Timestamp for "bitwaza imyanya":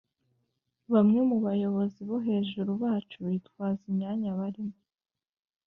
3.29-4.29